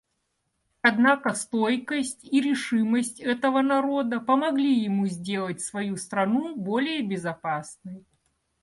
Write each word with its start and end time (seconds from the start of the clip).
Однако 0.81 1.35
стойкость 1.35 2.23
и 2.23 2.41
решимость 2.41 3.19
этого 3.19 3.61
народа 3.61 4.19
помогли 4.19 4.81
ему 4.83 5.05
сделать 5.05 5.61
свою 5.61 5.95
страну 5.95 6.55
более 6.55 7.03
безопасной. 7.03 8.03